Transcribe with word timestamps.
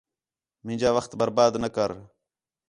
مینجا 0.65 0.89
وخت 0.97 1.11
برباد 1.19 1.53
نہ 1.63 1.69
کر 1.75 1.91